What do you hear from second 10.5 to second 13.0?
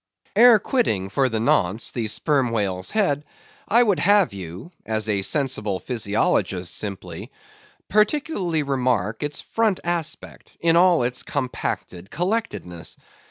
in all its compacted collectedness.